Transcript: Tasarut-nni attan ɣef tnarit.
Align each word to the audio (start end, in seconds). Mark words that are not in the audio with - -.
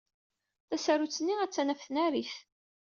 Tasarut-nni 0.69 1.35
attan 1.43 1.71
ɣef 1.73 1.81
tnarit. 1.87 2.33